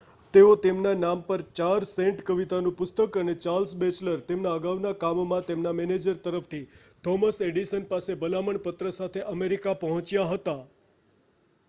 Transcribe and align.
તેઓ 0.33 0.51
તેમના 0.57 0.91
નામ 0.99 1.19
પર 1.23 1.41
4 1.57 1.87
સેન્ટ 1.87 2.21
કવિતાનું 2.23 2.75
પુસ્તક 2.75 3.17
અને 3.17 3.35
ચાર્લ્સ 3.39 3.73
બેચલર 3.75 4.23
તેમના 4.23 4.53
અગાઉના 4.53 4.93
કામમાં 4.95 5.45
તેમના 5.45 5.73
મેનેજર 5.73 6.17
તરફથી 6.23 6.63
થોમસ 7.03 7.39
એડિસન 7.43 7.85
પાસે 7.87 8.15
ભલામણપત્ર 8.17 8.89
સાથે 8.93 9.27
અમેરિકા 9.29 9.75
પહોંચ્યા 9.81 10.31
હતા 10.31 10.61